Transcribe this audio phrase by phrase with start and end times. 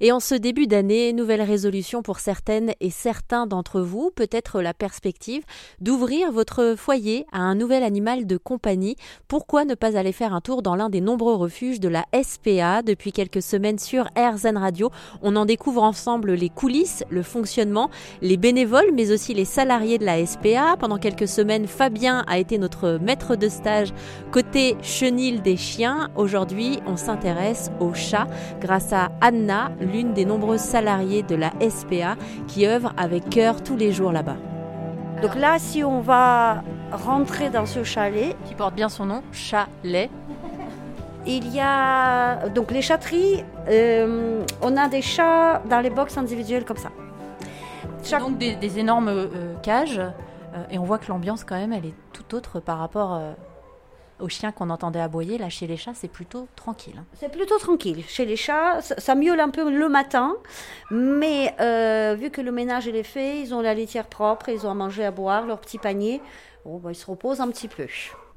[0.00, 4.72] Et en ce début d'année, nouvelle résolution pour certaines et certains d'entre vous, peut-être la
[4.72, 5.42] perspective
[5.80, 8.94] d'ouvrir votre foyer à un nouvel animal de compagnie.
[9.26, 12.82] Pourquoi ne pas aller faire un tour dans l'un des nombreux refuges de la SPA
[12.82, 14.90] depuis quelques semaines sur RZN Radio
[15.22, 17.90] On en découvre ensemble les coulisses, le fonctionnement,
[18.22, 20.76] les bénévoles, mais aussi les salariés de la SPA.
[20.78, 23.92] Pendant quelques semaines, Fabien a été notre maître de stage
[24.30, 26.08] côté chenil des chiens.
[26.14, 28.28] Aujourd'hui, on s'intéresse aux chats
[28.60, 33.76] grâce à Anna, l'une des nombreuses salariées de la SPA qui œuvre avec cœur tous
[33.76, 34.36] les jours là-bas.
[35.22, 40.10] Donc là, si on va rentrer dans ce chalet, qui porte bien son nom, chalet,
[41.26, 43.44] il y a donc les chatteries.
[43.68, 46.90] Euh, on a des chats dans les box individuelles comme ça.
[48.18, 49.98] Donc des, énormes euh, cages.
[49.98, 53.20] Euh, et on voit que l'ambiance quand même, elle est tout autre par rapport
[54.20, 57.02] aux chiens qu'on entendait aboyer, là chez les chats, c'est plutôt tranquille.
[57.14, 58.04] C'est plutôt tranquille.
[58.06, 60.36] Chez les chats, ça, miaule un peu le matin,
[60.90, 64.70] mais euh, vu que le ménage est fait, ils ont la litière propre, ils ont
[64.70, 66.20] à manger, à boire, leur petit panier,
[66.64, 67.86] bon, bah, ils se reposent un petit peu.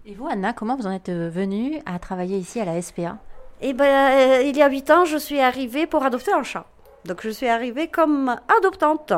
[0.06, 3.18] Et vous, Anna, comment vous en êtes venue à travailler ici à la SPA
[3.62, 6.66] Eh ben, euh, il y a huit ans, je suis arrivée pour adopter un chat.
[7.06, 9.12] Donc je suis arrivée comme adoptante.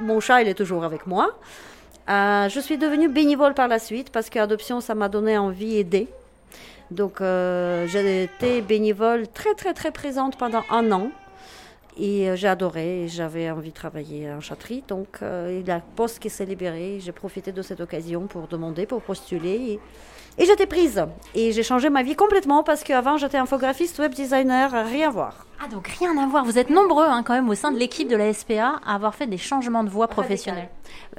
[0.00, 1.38] Mon chat, il est toujours avec moi.
[2.08, 6.08] Euh, je suis devenue bénévole par la suite parce qu'adoption, ça m'a donné envie d'aider.
[6.90, 11.10] Donc, euh, j'ai été bénévole très, très, très présente pendant un an.
[12.00, 14.82] Et euh, j'ai adoré, j'avais envie de travailler en chatterie.
[14.88, 16.98] Donc, il y a poste qui s'est libéré.
[17.00, 19.78] J'ai profité de cette occasion pour demander, pour postuler.
[20.38, 21.04] Et, j'étais prise.
[21.34, 25.47] Et j'ai changé ma vie complètement parce qu'avant, j'étais infographiste, web designer, rien voir.
[25.60, 26.44] Ah, donc rien à voir.
[26.44, 29.14] Vous êtes nombreux hein, quand même au sein de l'équipe de la SPA à avoir
[29.14, 30.68] fait des changements de voie professionnelle.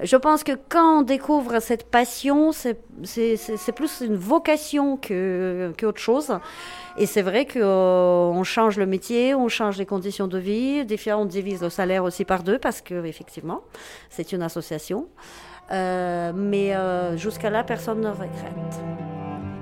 [0.01, 2.77] Je pense que quand on découvre cette passion, c'est
[3.75, 6.39] plus une vocation qu'autre chose.
[6.97, 10.85] Et c'est vrai qu'on euh, change le métier, on change les conditions de vie.
[10.85, 13.61] Des fois, on divise le salaire aussi par deux parce que, effectivement,
[14.09, 15.07] c'est une association.
[15.71, 19.08] Euh, mais euh, jusqu'à là, personne ne regrette.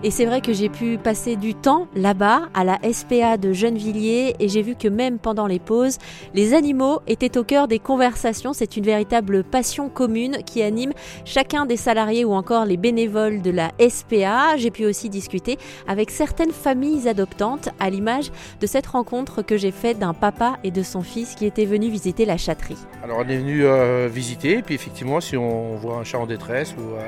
[0.03, 4.35] Et c'est vrai que j'ai pu passer du temps là-bas, à la SPA de Gennevilliers,
[4.39, 5.97] et j'ai vu que même pendant les pauses,
[6.35, 8.53] les animaux étaient au cœur des conversations.
[8.53, 10.93] C'est une véritable passion commune qui anime
[11.25, 14.55] chacun des salariés ou encore les bénévoles de la SPA.
[14.57, 18.31] J'ai pu aussi discuter avec certaines familles adoptantes, à l'image
[18.61, 21.89] de cette rencontre que j'ai faite d'un papa et de son fils qui étaient venus
[21.89, 22.77] visiter la chatterie.
[23.03, 26.27] Alors on est venu euh, visiter, et puis effectivement, si on voit un chat en
[26.27, 27.01] détresse ou euh,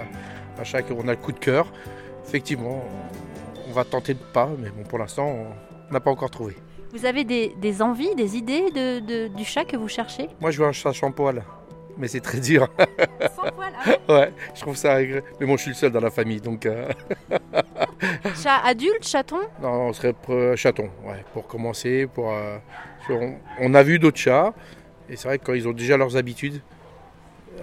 [0.60, 1.72] un chat qu'on a le coup de cœur,
[2.30, 2.84] effectivement,
[3.68, 5.28] on va tenter de pas, mais bon, pour l'instant,
[5.90, 6.56] on n'a pas encore trouvé.
[6.94, 10.30] Vous avez des, envies, des idées de, du chat que vous cherchez?
[10.40, 11.44] Moi, je veux un chat sans poil,
[11.98, 12.68] mais c'est très dur.
[13.36, 15.26] Sans poil, ah Ouais, je trouve ça agréable.
[15.40, 16.68] Mais bon, je suis le seul dans la famille, donc.
[16.68, 16.92] Euh,
[18.44, 19.40] chat adulte, chaton?
[19.62, 20.14] Non, on serait
[20.56, 22.08] chaton, ouais, pour commencer.
[22.14, 22.58] Pour, euh,
[23.60, 24.54] on, a vu d'autres chats,
[25.10, 26.62] et c'est vrai que quand ils ont déjà leurs habitudes,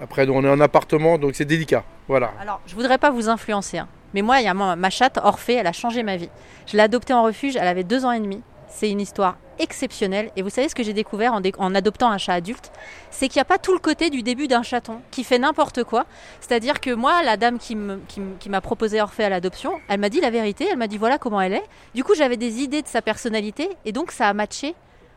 [0.00, 1.84] après, on est en appartement, donc c'est délicat.
[2.08, 2.32] Voilà.
[2.40, 3.88] Alors, je voudrais pas vous influencer, hein.
[4.14, 6.30] mais moi, il y a ma, chatte Orphée, elle a changé ma vie.
[6.66, 8.42] Je l'ai adoptée en refuge, elle avait deux ans et demi.
[8.68, 10.30] C'est une histoire exceptionnelle.
[10.36, 12.70] Et vous savez ce que j'ai découvert en, adoptant un chat adulte?
[13.10, 15.82] C'est qu'il n'y a pas tout le côté du début d'un chaton qui fait n'importe
[15.84, 16.04] quoi.
[16.40, 20.30] C'est-à-dire que moi, la dame qui m'a proposé Orphée à l'adoption, elle m'a dit la
[20.30, 21.64] vérité, elle m'a dit voilà comment elle est.
[21.94, 24.74] Du coup, j'avais des idées de sa personnalité et donc ça a matché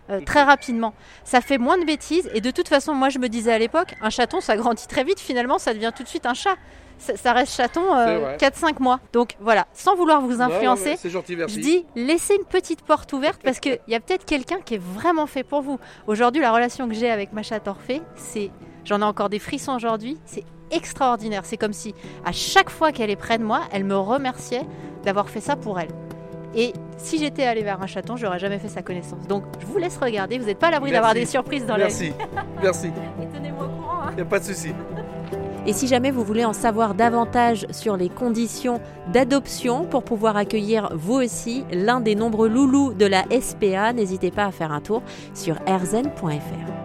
[0.09, 0.93] euh, très rapidement.
[1.23, 3.95] Ça fait moins de bêtises et de toute façon, moi je me disais à l'époque,
[4.01, 6.55] un chaton ça grandit très vite, finalement ça devient tout de suite un chat.
[6.97, 8.99] Ça, reste chaton 4-5 euh, mois.
[9.13, 13.79] Donc voilà, sans vouloir vous influencer, je dis laissez une petite porte ouverte parce qu'il
[13.87, 15.79] y a peut-être quelqu'un qui est vraiment fait pour vous.
[16.07, 18.51] Aujourd'hui, la relation que j'ai avec ma chatte Orphée, c'est,
[18.83, 21.45] j'en ai encore des frissons aujourd'hui, c'est extraordinaire.
[21.45, 21.95] C'est comme si
[22.25, 24.65] à chaque fois qu'elle est près de moi, elle me remerciait
[25.05, 25.89] d'avoir fait ça pour elle.
[26.55, 29.27] Et si j'étais allée vers un chaton, j'aurais jamais fait sa connaissance.
[29.27, 32.11] Donc je vous laisse regarder, vous n'êtes pas à l'abri d'avoir des surprises dans Merci.
[32.35, 32.87] la Merci.
[33.21, 33.99] Et tenez-moi au courant.
[34.05, 34.13] Il hein.
[34.15, 34.73] n'y a pas de souci.
[35.65, 38.81] Et si jamais vous voulez en savoir davantage sur les conditions
[39.13, 44.45] d'adoption pour pouvoir accueillir vous aussi l'un des nombreux loulous de la SPA, n'hésitez pas
[44.45, 45.03] à faire un tour
[45.35, 46.78] sur erzen.fr.